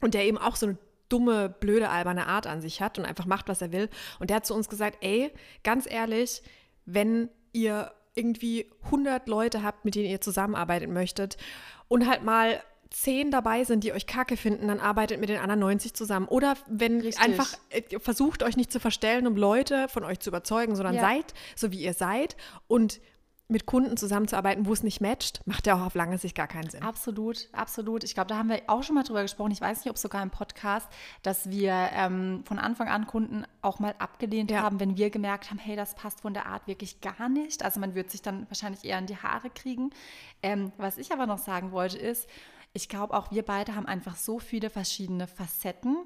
und 0.00 0.14
der 0.14 0.24
eben 0.24 0.38
auch 0.38 0.56
so 0.56 0.66
eine 0.66 0.78
dumme, 1.08 1.50
blöde, 1.50 1.90
alberne 1.90 2.26
Art 2.26 2.46
an 2.46 2.60
sich 2.60 2.80
hat 2.80 2.98
und 2.98 3.04
einfach 3.04 3.26
macht, 3.26 3.48
was 3.48 3.62
er 3.62 3.70
will. 3.70 3.88
Und 4.18 4.30
der 4.30 4.36
hat 4.38 4.46
zu 4.46 4.54
uns 4.54 4.68
gesagt, 4.68 4.98
ey, 5.02 5.30
ganz 5.62 5.90
ehrlich, 5.90 6.42
wenn 6.84 7.28
ihr 7.52 7.92
irgendwie 8.14 8.70
100 8.84 9.28
Leute 9.28 9.62
habt, 9.62 9.84
mit 9.84 9.94
denen 9.94 10.08
ihr 10.08 10.20
zusammenarbeiten 10.20 10.92
möchtet 10.92 11.36
und 11.88 12.08
halt 12.08 12.22
mal 12.22 12.60
zehn 12.92 13.30
dabei 13.30 13.64
sind, 13.64 13.84
die 13.84 13.92
euch 13.92 14.06
kacke 14.06 14.36
finden, 14.36 14.68
dann 14.68 14.80
arbeitet 14.80 15.18
mit 15.20 15.28
den 15.28 15.38
anderen 15.40 15.60
90 15.60 15.94
zusammen. 15.94 16.26
Oder 16.28 16.54
wenn 16.68 17.00
Richtig. 17.00 17.20
einfach 17.24 17.52
äh, 17.70 17.82
versucht 17.98 18.42
euch 18.42 18.56
nicht 18.56 18.70
zu 18.72 18.80
verstellen, 18.80 19.26
um 19.26 19.36
Leute 19.36 19.88
von 19.88 20.04
euch 20.04 20.20
zu 20.20 20.30
überzeugen, 20.30 20.76
sondern 20.76 20.94
Ja. 20.96 21.00
seid 21.02 21.34
so, 21.56 21.72
wie 21.72 21.80
ihr 21.82 21.94
seid 21.94 22.36
und 22.68 23.00
mit 23.48 23.66
Kunden 23.66 23.98
zusammenzuarbeiten, 23.98 24.64
wo 24.66 24.72
es 24.72 24.82
nicht 24.82 25.02
matcht, 25.02 25.42
macht 25.46 25.66
ja 25.66 25.74
auch 25.74 25.82
auf 25.82 25.94
lange 25.94 26.16
Sicht 26.16 26.34
gar 26.34 26.46
keinen 26.46 26.70
Sinn. 26.70 26.82
Absolut, 26.82 27.48
absolut. 27.52 28.02
Ich 28.02 28.14
glaube, 28.14 28.28
da 28.28 28.38
haben 28.38 28.48
wir 28.48 28.62
auch 28.68 28.82
schon 28.82 28.94
mal 28.94 29.02
drüber 29.02 29.20
gesprochen. 29.20 29.50
Ich 29.50 29.60
weiß 29.60 29.84
nicht, 29.84 29.90
ob 29.90 29.98
sogar 29.98 30.22
im 30.22 30.30
Podcast, 30.30 30.88
dass 31.22 31.50
wir 31.50 31.90
ähm, 31.92 32.44
von 32.46 32.58
Anfang 32.58 32.88
an 32.88 33.06
Kunden 33.06 33.44
auch 33.60 33.78
mal 33.78 33.94
abgelehnt 33.98 34.50
Ja. 34.50 34.62
haben, 34.62 34.80
wenn 34.80 34.96
wir 34.96 35.10
gemerkt 35.10 35.50
haben, 35.50 35.58
hey, 35.58 35.76
das 35.76 35.94
passt 35.94 36.22
von 36.22 36.32
der 36.32 36.46
Art 36.46 36.66
wirklich 36.66 37.02
gar 37.02 37.28
nicht. 37.28 37.62
Also 37.62 37.78
man 37.78 37.94
wird 37.94 38.10
sich 38.10 38.22
dann 38.22 38.46
wahrscheinlich 38.48 38.84
eher 38.84 38.98
in 38.98 39.06
die 39.06 39.18
Haare 39.18 39.50
kriegen. 39.50 39.90
Ähm, 40.42 40.72
was 40.78 40.96
ich 40.96 41.12
aber 41.12 41.26
noch 41.26 41.38
sagen 41.38 41.72
wollte 41.72 41.98
ist, 41.98 42.28
ich 42.72 42.88
glaube, 42.88 43.14
auch 43.14 43.30
wir 43.30 43.42
beide 43.44 43.74
haben 43.74 43.86
einfach 43.86 44.16
so 44.16 44.38
viele 44.38 44.70
verschiedene 44.70 45.26
Facetten, 45.26 45.96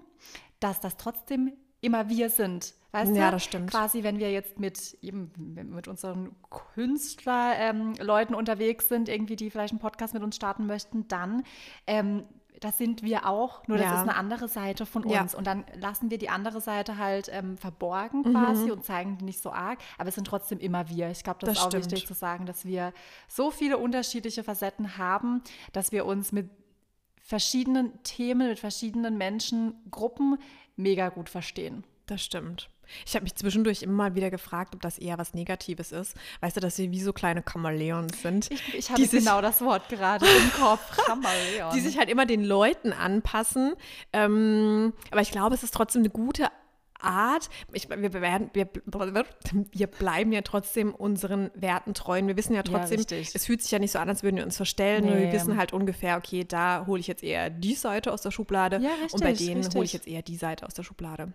dass 0.61 0.80
das 0.80 0.96
trotzdem 0.96 1.52
immer 1.80 2.08
wir 2.08 2.30
sind. 2.30 2.75
Weißt 2.92 3.14
Ja, 3.14 3.26
du? 3.26 3.32
das 3.32 3.44
stimmt. 3.44 3.70
Quasi, 3.70 4.02
wenn 4.02 4.18
wir 4.18 4.32
jetzt 4.32 4.58
mit 4.58 4.96
eben 5.02 5.30
mit 5.70 5.87
unseren 5.87 6.35
Künstlerleuten 6.75 8.35
ähm, 8.35 8.38
unterwegs 8.38 8.88
sind, 8.88 9.08
irgendwie, 9.08 9.37
die 9.37 9.50
vielleicht 9.50 9.73
einen 9.73 9.80
Podcast 9.80 10.14
mit 10.14 10.23
uns 10.23 10.37
starten 10.37 10.66
möchten, 10.66 11.06
dann 11.08 11.42
ähm, 11.87 12.25
das 12.60 12.78
sind 12.78 13.02
wir 13.02 13.26
auch, 13.28 13.66
nur 13.68 13.76
das 13.78 13.86
Ja. 13.86 13.94
ist 13.96 14.00
eine 14.08 14.16
andere 14.16 14.48
Seite 14.48 14.86
von 14.86 15.04
uns. 15.04 15.32
Ja. 15.32 15.38
Und 15.38 15.46
dann 15.46 15.64
lassen 15.75 16.10
wir 16.10 16.18
die 16.18 16.28
andere 16.30 16.60
Seite 16.60 16.96
halt 16.98 17.28
ähm, 17.32 17.56
verborgen 17.58 18.20
Mhm. 18.22 18.30
quasi 18.32 18.70
und 18.70 18.84
zeigen 18.84 19.18
die 19.18 19.25
nicht 19.25 19.40
so 19.42 19.52
arg, 19.52 19.78
aber 19.98 20.08
es 20.08 20.14
sind 20.14 20.26
trotzdem 20.26 20.58
immer 20.58 20.88
wir. 20.88 21.10
Ich 21.10 21.22
glaube, 21.25 21.38
das, 21.40 21.48
Das 21.50 21.58
ist 21.58 21.64
auch 21.64 21.68
stimmt. 21.70 21.84
wichtig 21.92 22.06
zu 22.06 22.14
sagen, 22.14 22.46
dass 22.46 22.64
wir 22.64 22.92
so 23.28 23.50
viele 23.50 23.78
unterschiedliche 23.78 24.42
Facetten 24.44 24.96
haben, 24.98 25.42
dass 25.72 25.92
wir 25.92 26.06
uns 26.06 26.32
mit 26.32 26.50
verschiedenen 27.22 28.02
Themen, 28.04 28.48
mit 28.48 28.58
verschiedenen 28.58 29.18
Menschen, 29.18 29.75
Gruppen 29.90 30.38
mega 30.76 31.08
gut 31.08 31.28
verstehen. 31.28 31.84
Das 32.06 32.22
stimmt. 32.22 32.70
Ich 33.07 33.14
habe 33.14 33.25
mich 33.25 33.35
zwischendurch 33.35 33.83
immer 33.83 33.93
mal 33.95 34.14
wieder 34.14 34.31
gefragt, 34.31 34.75
ob 34.75 34.81
das 34.83 34.99
eher 34.99 35.19
was 35.19 35.35
Negatives 35.35 35.93
ist. 35.93 36.14
Weißt 36.40 36.57
du, 36.57 36.61
dass 36.61 36.78
wir 36.78 36.90
wie 36.90 37.00
so 37.00 37.12
kleine 37.12 37.43
Chamäleons 37.49 38.23
sind. 38.23 38.50
Ich, 38.50 38.75
ich 38.75 38.90
habe 38.90 39.00
Die 39.00 39.07
sich- 39.09 39.21
genau 39.25 39.40
das 39.40 39.61
Wort 39.61 39.88
gerade 39.88 40.26
im 40.26 40.52
Kopf. 40.52 40.97
Chameleon. 41.07 41.73
die 41.75 41.81
sich 41.81 41.99
halt 41.99 42.09
immer 42.11 42.26
den 42.26 42.45
Leuten 42.45 42.93
anpassen. 42.93 43.75
Ähm, 44.12 44.93
aber 45.11 45.21
ich 45.21 45.31
glaube, 45.31 45.55
es 45.55 45.62
ist 45.62 45.75
trotzdem 45.75 46.02
eine 46.02 46.11
gute 46.11 46.49
Art. 46.99 47.50
Ich, 47.73 47.88
wir, 47.90 48.12
werden, 48.14 48.50
wir, 48.55 48.69
wir 49.73 49.87
bleiben 49.87 50.33
ja 50.33 50.40
trotzdem 50.40 50.95
unseren 50.95 51.50
Werten 51.55 51.93
treuen. 51.93 52.26
Wir 52.26 52.37
wissen 52.38 52.55
ja 52.55 52.62
trotzdem, 52.62 52.97
richtig. 52.99 53.33
es 53.35 53.45
fühlt 53.47 53.62
sich 53.62 53.71
ja 53.71 53.78
nicht 53.78 53.93
so 53.93 53.99
an, 53.99 54.09
als 54.09 54.23
würden 54.23 54.37
wir 54.37 54.45
uns 54.45 54.57
verstellen. 54.57 55.05
Nee. 55.05 55.11
Nur 55.11 55.19
wir 55.21 55.33
wissen 55.33 55.57
halt 55.59 55.73
ungefähr, 55.75 56.16
okay, 56.16 56.45
da 56.45 56.85
hole 56.87 56.99
ich 57.00 57.07
jetzt 57.07 57.23
eher 57.23 57.50
die 57.50 57.75
Seite 57.75 58.12
aus 58.12 58.23
der 58.23 58.31
Schublade 58.31 58.78
Ja, 58.83 58.90
und 59.12 59.21
bei 59.21 59.28
richtig, 59.31 59.47
denen 59.49 59.59
hole 59.62 59.66
richtig. 59.66 59.83
ich 59.85 59.93
jetzt 59.93 60.07
eher 60.09 60.23
die 60.23 60.37
Seite 60.37 60.64
aus 60.66 60.73
der 60.75 60.85
Schublade. 60.85 61.33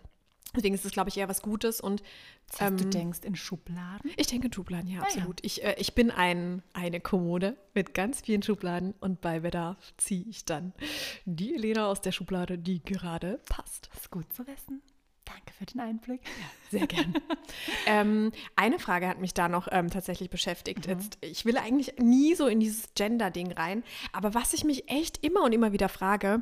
Deswegen 0.56 0.76
ist 0.76 0.86
es, 0.86 0.92
glaube 0.92 1.10
ich, 1.10 1.18
eher 1.18 1.30
was 1.30 1.42
Gutes 1.42 1.80
und 1.80 2.04
Das 2.50 2.62
heißt, 2.62 2.80
du 2.80 2.84
ähm, 2.86 2.92
denkst 2.92 3.20
in 3.24 3.36
Schubladen? 3.36 4.12
ich 4.18 4.28
denke 4.28 4.48
in 4.48 4.54
Schubladen, 4.54 4.88
ja, 4.88 4.98
ja. 4.98 5.02
absolut. 5.04 5.40
Ich, 5.44 5.64
äh, 5.64 5.76
ich 5.78 5.96
bin 5.96 6.12
ein, 6.12 6.62
eine 6.74 7.00
Kommode 7.00 7.56
mit 7.74 7.94
ganz 7.94 8.22
vielen 8.22 8.44
Schubladen 8.44 8.94
und 9.00 9.22
bei 9.22 9.40
Bedarf 9.40 9.78
ziehe 9.98 10.26
ich 10.28 10.44
dann 10.46 10.74
die 11.26 11.56
Elena 11.56 11.88
aus 11.88 12.02
der 12.02 12.12
Schublade, 12.12 12.58
die 12.58 12.84
gerade 12.84 13.40
passt. 13.50 13.90
Das 13.94 14.02
ist 14.02 14.12
gut 14.12 14.32
zu 14.34 14.46
wissen. 14.48 14.82
Danke 15.24 15.54
für 15.58 15.66
den 15.66 15.80
Einblick. 15.80 16.20
Sehr 16.72 16.88
gern. 16.88 17.14
ähm, 17.86 18.32
eine 18.58 18.80
Frage 18.80 19.08
hat 19.08 19.22
mich 19.22 19.34
da 19.34 19.48
noch 19.48 19.70
ähm, 19.72 19.90
tatsächlich 19.90 20.28
Mhm. 20.30 20.32
beschäftigt. 20.32 20.86
Jetzt, 20.88 21.18
ich 21.22 21.46
will 21.46 21.58
eigentlich 21.58 21.94
nie 22.00 22.36
so 22.36 22.48
in 22.48 22.60
dieses 22.60 22.94
Gender-Ding 22.96 23.54
rein, 23.54 23.84
aber 24.12 24.34
was 24.34 24.52
ich 24.52 24.66
mich 24.66 24.90
echt 24.92 25.24
immer 25.24 25.44
und 25.44 25.54
immer 25.54 25.72
wieder 25.72 25.88
frage, 25.88 26.42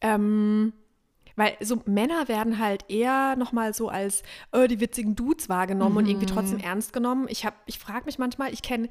ähm, 0.00 0.72
weil 1.36 1.56
so 1.60 1.80
Männer 1.86 2.28
werden 2.28 2.58
halt 2.58 2.84
eher 2.90 3.36
nochmal 3.36 3.74
so 3.74 3.88
als 3.88 4.22
äh, 4.52 4.66
die 4.68 4.80
witzigen 4.80 5.14
Dudes 5.14 5.48
wahrgenommen 5.48 5.98
und 5.98 6.06
irgendwie 6.08 6.26
trotzdem 6.26 6.58
ernst 6.58 6.92
genommen. 6.92 7.26
Ich, 7.28 7.44
hab- 7.44 7.62
ich 7.66 7.78
frage 7.78 8.06
mich 8.06 8.18
manchmal, 8.18 8.52
ich 8.52 8.62
kenne, 8.62 8.88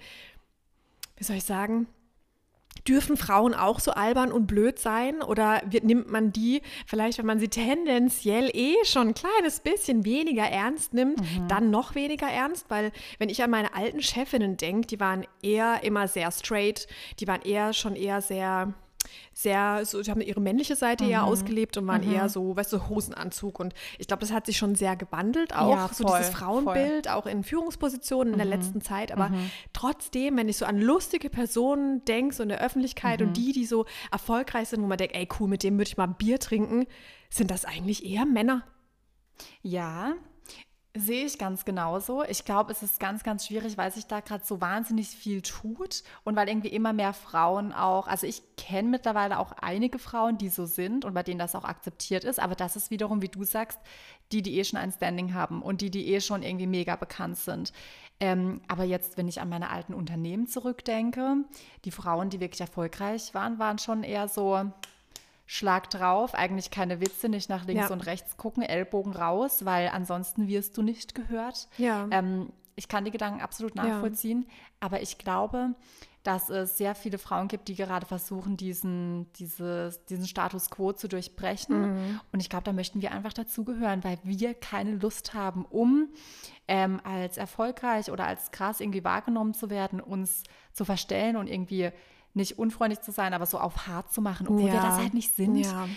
wie 1.18 1.24
soll 1.24 1.38
ich 1.38 1.44
sagen, 1.46 1.88
dürfen 2.88 3.18
Frauen 3.18 3.54
auch 3.56 3.80
so 3.80 3.92
albern 3.92 4.32
und 4.32 4.46
blöd 4.46 4.78
sein? 4.78 5.22
Oder 5.24 5.62
wird, 5.66 5.86
nimmt 5.86 6.12
man 6.12 6.32
die, 6.34 6.62
vielleicht 6.86 7.18
wenn 7.18 7.26
man 7.26 7.40
sie 7.40 7.48
tendenziell 7.48 8.52
eh 8.54 8.76
schon 8.84 9.08
ein 9.10 9.14
kleines 9.16 9.62
bisschen 9.62 10.06
weniger 10.06 10.44
ernst 10.44 10.94
nimmt, 10.94 11.20
dann 11.48 11.72
noch 11.72 11.96
weniger 11.96 12.28
ernst? 12.28 12.70
Weil 12.70 12.92
wenn 13.18 13.30
ich 13.30 13.42
an 13.42 13.50
meine 13.50 13.74
alten 13.74 14.02
Chefinnen 14.02 14.58
denke, 14.58 14.88
die 14.88 15.00
waren 15.00 15.26
eher 15.42 15.84
immer 15.84 16.08
sehr 16.08 16.30
straight, 16.32 16.88
die 17.20 17.28
waren 17.28 17.42
eher 17.42 17.74
schon 17.74 17.96
eher 17.96 18.22
sehr 18.22 18.74
sehr, 19.34 19.86
so, 19.86 20.02
die 20.02 20.12
haben 20.12 20.22
ihre 20.22 20.42
männliche 20.42 20.76
Seite 20.76 21.06
eher 21.06 21.26
ausgelebt 21.26 21.78
und 21.78 21.88
waren 21.88 22.04
eher 22.04 22.30
so, 22.30 22.56
weißt 22.56 22.74
du, 22.74 22.90
Hosenanzug. 22.90 23.60
Und 23.60 23.74
ich 23.98 24.08
glaube, 24.08 24.22
das 24.22 24.32
hat 24.32 24.46
sich 24.46 24.58
schon 24.58 24.76
sehr 24.76 24.96
gewandelt, 24.96 25.56
auch 25.56 25.72
Ja, 25.72 25.90
so 25.94 26.08
voll, 26.08 26.18
dieses 26.20 26.34
Frauenbild, 26.34 27.10
auch 27.10 27.26
in 27.26 27.44
Führungspositionen 27.44 28.34
in 28.34 28.40
der 28.40 28.48
letzten 28.48 28.82
Zeit. 28.82 29.12
Aber 29.12 29.32
trotzdem, 29.74 30.38
wenn 30.38 30.50
ich 30.50 30.58
so 30.58 30.66
an 30.66 30.80
lustige 30.80 31.30
Personen 31.30 32.04
denke, 32.06 32.36
so 32.36 32.44
in 32.44 32.50
der 32.50 32.62
Öffentlichkeit 32.62 33.22
und 33.22 33.38
die, 33.38 33.52
die 33.52 33.66
so 33.66 33.86
erfolgreich 34.12 34.70
sind, 34.70 34.82
wo 34.82 34.88
man 34.88 34.98
denkt, 34.98 35.16
ey, 35.16 35.28
cool, 35.40 35.48
mit 35.48 35.64
dem 35.64 35.78
würde 35.78 35.90
ich 35.90 35.98
mal 35.98 36.06
ein 36.06 36.16
Bier 36.16 36.40
trinken, 36.40 36.86
sind 37.30 37.52
das 37.52 37.66
eigentlich 37.66 38.06
eher 38.06 38.26
Männer. 38.26 38.64
Ja, 39.62 40.14
sehe 40.96 41.26
ich 41.26 41.38
ganz 41.38 41.66
genauso. 41.66 42.24
Ich 42.24 42.46
glaube, 42.46 42.72
es 42.72 42.82
ist 42.82 43.00
ganz, 43.00 43.24
ganz 43.24 43.46
schwierig, 43.46 43.78
weil 43.78 43.92
sich 43.92 44.08
da 44.08 44.22
gerade 44.22 44.46
so 44.46 44.62
wahnsinnig 44.62 45.10
viel 45.10 45.42
tut 45.42 46.04
und 46.24 46.36
weil 46.36 46.48
irgendwie 46.48 46.70
immer 46.70 46.94
mehr 46.94 47.14
Frauen 47.14 47.74
auch, 47.74 48.08
also 48.08 48.26
ich 48.26 48.42
kenne 48.56 48.90
mittlerweile 48.90 49.40
auch 49.40 49.52
einige 49.52 50.00
Frauen, 50.00 50.38
die 50.38 50.50
so 50.50 50.66
sind 50.66 51.04
und 51.04 51.14
bei 51.14 51.24
denen 51.24 51.40
das 51.40 51.54
auch 51.54 51.66
akzeptiert 51.66 52.24
ist, 52.24 52.40
aber 52.40 52.56
das 52.56 52.76
ist 52.76 52.92
wiederum, 52.92 53.22
wie 53.22 53.28
du 53.28 53.44
sagst, 53.44 53.80
die, 54.32 54.42
die 54.42 54.58
eh 54.58 54.64
schon 54.64 54.80
ein 54.80 54.92
Standing 54.92 55.34
haben 55.34 55.62
und 55.62 55.82
die, 55.82 55.92
die 55.92 56.14
eh 56.14 56.22
schon 56.22 56.44
irgendwie 56.44 56.68
mega 56.68 56.96
bekannt 56.96 57.38
sind. 57.38 57.74
Ähm, 58.22 58.62
aber 58.68 58.86
jetzt, 58.86 59.18
wenn 59.18 59.28
ich 59.28 59.42
an 59.42 59.50
meine 59.50 59.70
alten 59.70 59.94
Unternehmen 59.94 60.48
zurückdenke, 60.48 61.44
die 61.84 61.92
Frauen, 61.92 62.30
die 62.30 62.40
wirklich 62.40 62.62
erfolgreich 62.62 63.34
waren, 63.34 63.60
waren 63.60 63.78
schon 63.78 64.04
eher 64.04 64.30
so, 64.30 64.72
Schlag 65.46 65.90
drauf, 65.90 66.34
eigentlich 66.34 66.72
keine 66.72 67.02
Witze, 67.02 67.30
nicht 67.30 67.50
nach 67.50 67.66
links 67.66 67.90
Ja. 67.90 67.94
und 67.94 68.06
rechts 68.06 68.38
gucken, 68.38 68.64
Ellbogen 68.64 69.14
raus, 69.14 69.66
weil 69.66 69.90
ansonsten 69.90 70.48
wirst 70.48 70.78
du 70.78 70.82
nicht 70.82 71.14
gehört. 71.16 71.68
Ja. 71.78 72.08
Ähm, 72.12 72.52
ich 72.76 72.88
kann 72.88 73.06
die 73.06 73.12
Gedanken 73.12 73.42
absolut 73.42 73.76
nachvollziehen, 73.76 74.48
aber 74.80 75.02
ich 75.02 75.18
glaube, 75.18 75.76
dass 76.24 76.50
es 76.50 76.78
sehr 76.78 76.96
viele 76.96 77.20
Frauen 77.20 77.48
gibt, 77.48 77.68
die 77.68 77.76
gerade 77.76 78.08
versuchen, 78.08 78.58
diesen, 78.58 79.32
dieses, 79.34 80.04
diesen 80.06 80.26
Status 80.26 80.72
quo 80.72 80.92
zu 80.92 81.08
durchbrechen. 81.08 81.94
Mhm. 81.94 82.20
Und 82.34 82.40
ich 82.40 82.50
glaube, 82.50 82.64
da 82.64 82.74
möchten 82.74 83.02
wir 83.02 83.12
einfach 83.12 83.32
dazugehören, 83.32 84.04
weil 84.04 84.18
wir 84.24 84.56
keine 84.56 84.96
Lust 84.96 85.36
haben, 85.36 85.66
um 85.66 86.10
ähm, 86.68 87.00
als 87.04 87.38
erfolgreich 87.38 88.12
oder 88.12 88.26
als 88.26 88.52
krass 88.52 88.82
irgendwie 88.82 89.04
wahrgenommen 89.04 89.54
zu 89.54 89.70
werden, 89.70 90.02
uns 90.02 90.42
zu 90.74 90.84
verstellen 90.84 91.36
und 91.36 91.48
irgendwie 91.48 91.92
nicht 92.36 92.60
unfreundlich 92.60 93.02
zu 93.02 93.12
sein, 93.12 93.34
aber 93.34 93.46
so 93.46 93.60
auf 93.60 93.88
hart 93.88 94.12
zu 94.12 94.22
machen, 94.22 94.48
obwohl 94.48 94.72
wir 94.72 94.82
das 94.82 94.98
halt 94.98 95.14
nicht 95.14 95.36
sind. 95.36 95.56
Ja, 95.56 95.88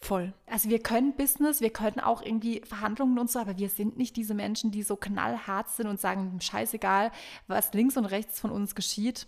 voll. 0.00 0.32
Also 0.46 0.68
wir 0.68 0.78
können 0.78 1.14
Business, 1.16 1.60
wir 1.60 1.70
können 1.70 2.00
auch 2.00 2.22
irgendwie 2.22 2.62
Verhandlungen 2.64 3.18
und 3.18 3.30
so, 3.30 3.38
aber 3.38 3.58
wir 3.58 3.68
sind 3.68 3.96
nicht 3.96 4.16
diese 4.16 4.34
Menschen, 4.34 4.70
die 4.70 4.82
so 4.82 4.96
knallhart 4.96 5.68
sind 5.70 5.88
und 5.88 6.00
sagen, 6.00 6.38
scheißegal, 6.40 7.10
was 7.46 7.72
links 7.72 7.96
und 7.96 8.04
rechts 8.06 8.38
von 8.40 8.50
uns 8.50 8.74
geschieht. 8.74 9.26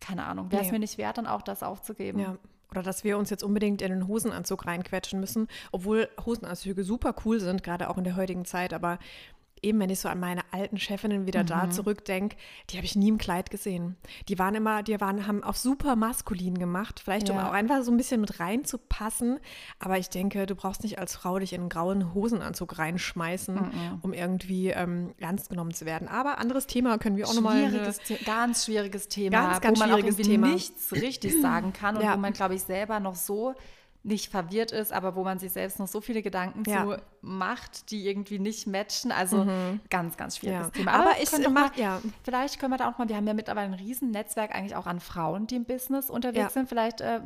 Keine 0.00 0.24
Ahnung, 0.24 0.50
wäre 0.52 0.62
es 0.62 0.68
Nee. 0.68 0.72
mir 0.72 0.78
nicht 0.80 0.98
wert, 0.98 1.18
dann 1.18 1.26
auch 1.26 1.42
das 1.42 1.62
aufzugeben. 1.62 2.20
Ja. 2.20 2.36
Oder 2.70 2.82
dass 2.82 3.02
wir 3.02 3.16
uns 3.16 3.30
jetzt 3.30 3.42
unbedingt 3.42 3.80
in 3.80 3.90
den 3.90 4.06
Hosenanzug 4.06 4.66
reinquetschen 4.66 5.20
müssen, 5.20 5.48
obwohl 5.72 6.08
Hosenanzüge 6.24 6.84
super 6.84 7.14
cool 7.24 7.40
sind, 7.40 7.62
gerade 7.62 7.88
auch 7.88 7.96
in 7.96 8.04
der 8.04 8.14
heutigen 8.14 8.44
Zeit. 8.44 8.74
Aber 8.74 8.98
eben, 9.62 9.80
wenn 9.80 9.90
ich 9.90 10.00
so 10.00 10.08
an 10.08 10.20
meine 10.20 10.42
alten 10.52 10.78
Chefinnen 10.78 11.26
wieder 11.26 11.44
da 11.44 11.70
zurückdenke, 11.70 12.36
die 12.70 12.76
habe 12.76 12.84
ich 12.86 12.96
nie 12.96 13.08
im 13.08 13.18
Kleid 13.18 13.50
gesehen. 13.50 13.96
Die 14.28 14.38
waren 14.38 14.54
immer, 14.54 14.82
die 14.82 15.00
waren, 15.00 15.26
haben 15.26 15.42
auf 15.42 15.56
super 15.56 15.96
maskulin 15.96 16.58
gemacht, 16.58 17.00
vielleicht 17.00 17.30
um 17.30 17.36
Ja. 17.36 17.48
auch 17.48 17.52
einfach 17.52 17.82
so 17.82 17.90
ein 17.90 17.96
bisschen 17.96 18.20
mit 18.20 18.40
reinzupassen. 18.40 19.38
Aber 19.78 19.98
ich 19.98 20.10
denke, 20.10 20.46
du 20.46 20.54
brauchst 20.54 20.82
nicht 20.82 20.98
als 20.98 21.16
Frau 21.16 21.38
dich 21.38 21.52
in 21.52 21.60
einen 21.62 21.68
grauen 21.68 22.14
Hosenanzug 22.14 22.78
reinschmeißen, 22.78 23.98
um 24.02 24.12
irgendwie 24.12 24.68
ähm, 24.70 25.14
ernst 25.18 25.50
genommen 25.50 25.72
zu 25.74 25.86
werden. 25.86 26.08
Aber 26.08 26.38
anderes 26.38 26.66
Thema 26.66 26.98
können 26.98 27.16
wir 27.16 27.26
auch 27.28 27.34
nochmal. 27.34 27.68
Schwieriges, 27.68 28.00
ganz 28.24 28.64
schwieriges 28.64 29.08
Thema, 29.08 29.30
Ganz, 29.48 29.60
ganz 29.60 29.76
wo 29.78 29.80
man 29.80 29.88
schwieriges 29.90 30.14
auch 30.14 30.18
irgendwie 30.18 30.30
Thema. 30.30 30.48
nichts 30.48 30.92
richtig 30.92 31.40
sagen 31.40 31.72
kann 31.72 31.96
und 31.96 32.02
Ja. 32.02 32.14
wo 32.14 32.18
man, 32.18 32.32
glaube 32.32 32.54
ich, 32.54 32.62
selber 32.62 33.00
noch 33.00 33.14
so 33.14 33.54
nicht 34.04 34.30
verwirrt 34.30 34.70
ist, 34.72 34.92
aber 34.92 35.16
wo 35.16 35.24
man 35.24 35.38
sich 35.38 35.52
selbst 35.52 35.78
noch 35.78 35.88
so 35.88 36.00
viele 36.00 36.22
Gedanken 36.22 36.62
Ja. 36.68 36.84
zu 36.84 37.02
macht, 37.20 37.90
die 37.90 38.06
irgendwie 38.06 38.38
nicht 38.38 38.66
matchen. 38.66 39.12
Also 39.12 39.46
ganz, 39.90 40.16
ganz 40.16 40.36
schwieriges 40.38 40.68
Ja. 40.68 40.70
Thema. 40.72 40.92
Aber 40.92 41.10
wir 41.16 41.22
ich 41.22 41.30
doch 41.30 41.50
mal, 41.50 41.70
ja. 41.76 42.00
vielleicht 42.22 42.58
können 42.58 42.72
wir 42.72 42.78
da 42.78 42.88
auch 42.90 42.98
mal, 42.98 43.08
wir 43.08 43.16
haben 43.16 43.26
ja 43.26 43.34
mittlerweile 43.34 43.66
ein 43.68 43.74
riesen 43.74 44.10
Netzwerk 44.10 44.54
eigentlich 44.54 44.76
auch 44.76 44.86
an 44.86 45.00
Frauen, 45.00 45.46
die 45.46 45.56
im 45.56 45.64
Business 45.64 46.10
unterwegs 46.10 46.54
sind. 46.54 46.68
Vielleicht 46.68 47.00
äh, 47.00 47.20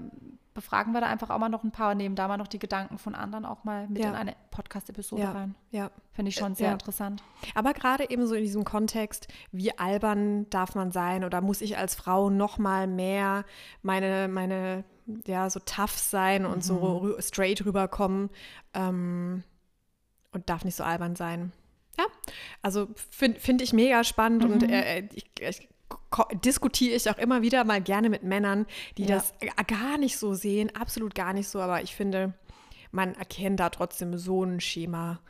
befragen 0.54 0.92
wir 0.92 1.00
da 1.00 1.06
einfach 1.08 1.30
auch 1.30 1.38
mal 1.38 1.48
noch 1.48 1.64
ein 1.64 1.70
paar, 1.72 1.94
nehmen 1.94 2.14
da 2.14 2.28
mal 2.28 2.36
noch 2.36 2.46
die 2.48 2.58
Gedanken 2.58 2.98
von 2.98 3.14
anderen 3.14 3.44
auch 3.44 3.64
mal 3.64 3.88
mit 3.88 4.02
Ja. 4.02 4.10
in 4.10 4.14
eine 4.16 4.36
Podcast-Episode 4.50 5.22
ja, 5.22 5.32
rein. 5.32 5.54
ja. 5.70 5.90
Finde 6.12 6.28
ich 6.28 6.34
schon 6.36 6.54
sehr 6.54 6.68
Ja. 6.68 6.72
interessant. 6.74 7.22
Aber 7.54 7.72
gerade 7.72 8.10
eben 8.10 8.26
so 8.26 8.34
in 8.34 8.42
diesem 8.44 8.64
Kontext, 8.64 9.28
wie 9.50 9.76
albern 9.78 10.48
darf 10.50 10.74
man 10.74 10.90
sein 10.92 11.24
oder 11.24 11.40
muss 11.40 11.60
ich 11.62 11.78
als 11.78 11.94
Frau 11.94 12.28
noch 12.30 12.58
mal 12.58 12.86
mehr 12.86 13.44
meine, 13.82 14.28
meine 14.28 14.84
ja, 15.26 15.48
so 15.50 15.58
tough 15.60 15.96
sein 15.98 16.46
und 16.46 16.62
so 16.62 16.76
rü- 16.76 17.22
straight 17.22 17.64
rüberkommen 17.64 18.30
ähm, 18.74 19.42
und 20.32 20.48
darf 20.48 20.64
nicht 20.64 20.76
so 20.76 20.84
albern 20.84 21.16
sein. 21.16 21.52
Ja, 21.98 22.04
also 22.62 22.88
finde 23.10 23.38
find 23.40 23.60
ich 23.62 23.72
mega 23.72 24.02
spannend 24.04 24.44
und 24.44 24.62
äh, 24.70 25.00
ich, 25.12 25.26
ich 25.40 25.68
ko- 25.68 25.71
diskutiere 26.44 26.94
ich 26.94 27.08
auch 27.10 27.18
immer 27.18 27.42
wieder 27.42 27.64
mal 27.64 27.80
gerne 27.80 28.10
mit 28.10 28.22
Männern, 28.22 28.66
die 28.98 29.04
Ja. 29.04 29.16
das 29.16 29.34
gar 29.66 29.98
nicht 29.98 30.18
so 30.18 30.34
sehen, 30.34 30.74
absolut 30.76 31.14
gar 31.14 31.32
nicht 31.32 31.48
so, 31.48 31.60
aber 31.60 31.82
ich 31.82 31.94
finde, 31.94 32.34
man 32.90 33.14
erkennt 33.14 33.60
da 33.60 33.70
trotzdem 33.70 34.16
so 34.18 34.44
ein 34.44 34.60
Schema. 34.60 35.20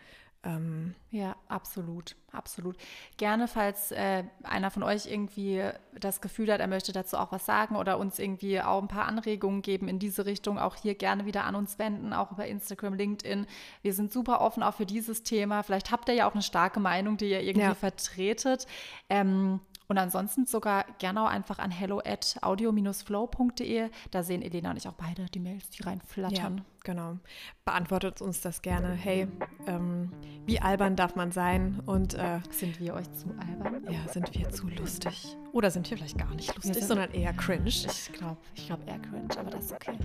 Ähm, 0.45 0.97
Ja, 1.13 1.37
absolut, 1.47 2.17
absolut. 2.33 2.77
Gerne, 3.17 3.47
falls 3.47 3.93
äh, 3.93 4.25
einer 4.43 4.73
von 4.73 4.83
euch 4.83 5.07
irgendwie 5.07 5.63
das 5.97 6.21
Gefühl 6.21 6.53
hat, 6.53 6.59
er 6.59 6.67
möchte 6.67 6.91
dazu 6.93 7.17
auch 7.17 7.31
was 7.31 7.47
sagen 7.47 7.77
oder 7.77 7.97
uns 7.97 8.19
irgendwie 8.19 8.61
auch 8.61 8.83
ein 8.83 8.89
paar 8.89 9.07
Anregungen 9.07 9.63
geben 9.63 9.87
in 9.87 10.01
diese 10.01 10.27
Richtung, 10.27 10.59
auch 10.59 10.75
hier 10.75 10.97
gerne 10.97 11.27
wieder 11.27 11.45
an 11.45 11.55
uns 11.55 11.79
wenden, 11.79 12.13
auch 12.13 12.33
über 12.33 12.47
Instagram, 12.47 12.95
LinkedIn. 12.95 13.47
Wir 13.83 13.93
sind 13.95 14.13
super 14.13 14.41
offen 14.41 14.65
auch 14.65 14.75
für 14.75 14.87
dieses 14.87 15.23
Thema. 15.23 15.63
Vielleicht 15.63 15.93
habt 15.93 16.09
ihr 16.09 16.15
ja 16.17 16.29
auch 16.29 16.35
eine 16.35 16.43
starke 16.43 16.81
Meinung, 16.81 17.19
die 17.19 17.31
ihr 17.31 17.41
irgendwie 17.43 17.69
Ja. 17.69 17.75
vertretet. 17.77 18.67
Ähm, 19.09 19.61
Und 19.93 19.99
ansonsten 19.99 20.47
sogar 20.47 20.87
gerne 20.99 21.23
auch 21.23 21.29
einfach 21.29 21.59
an 21.59 21.71
hello 21.71 22.01
at 22.03 22.39
audio-flow.de. 22.41 23.91
Da 24.11 24.23
sehen 24.23 24.41
Elena 24.41 24.71
und 24.71 24.79
ich 24.79 24.89
auch 24.89 24.95
beide 24.95 25.27
die 25.27 25.39
Mails, 25.39 25.69
die 25.69 25.83
reinflattern. 25.83 26.57
Ja, 26.57 26.65
genau. 26.83 27.19
Beantwortet 27.67 28.23
uns 28.23 28.41
das 28.41 28.63
gerne. 28.63 28.95
Hey, 28.95 29.29
ähm, 29.67 30.11
wie 30.47 30.61
albern 30.61 30.97
darf 30.97 31.15
man 31.15 31.31
sein? 31.31 31.83
Und 31.85 32.15
äh, 32.15 32.41
sind 32.49 32.81
wir 32.81 32.95
euch 32.95 33.13
zu 33.13 33.27
albern? 33.39 33.85
Ja, 33.93 34.11
sind 34.11 34.35
wir 34.35 34.49
zu 34.49 34.67
lustig? 34.67 35.37
Oder 35.53 35.71
sind 35.71 35.91
wir 35.91 35.99
vielleicht 35.99 36.17
gar 36.17 36.35
nicht 36.35 36.55
lustig, 36.55 36.83
sondern 36.83 37.11
eher 37.11 37.35
cringe? 37.35 37.69
Ich 37.69 38.13
glaube 38.15 38.39
ich 38.55 38.69
glaub 38.69 38.89
eher 38.89 38.99
cringe, 38.99 39.29
aber 39.37 39.51
das 39.51 39.67
ist 39.67 39.73
okay. 39.73 39.99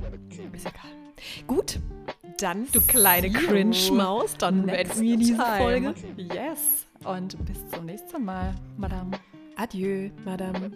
Ist 0.51 0.65
egal. 0.65 0.91
Gut, 1.47 1.79
dann, 2.41 2.67
du 2.73 2.81
kleine 2.81 3.31
Cringe-Maus, 3.31 4.35
dann 4.37 4.65
beenden 4.65 5.01
wir 5.01 5.15
diese. 5.15 5.37
Folge. 5.37 5.93
Yes. 6.17 6.87
Und 7.05 7.37
bis 7.45 7.69
zum 7.69 7.85
nächsten 7.85 8.25
Mal, 8.25 8.53
Madame. 8.75 9.11
Adieu, 9.57 10.11
Madame. 10.23 10.71